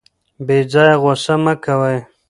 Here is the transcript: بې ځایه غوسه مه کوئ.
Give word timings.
بې 0.45 0.57
ځایه 0.71 0.95
غوسه 1.01 1.35
مه 1.43 1.53
کوئ. 1.63 1.97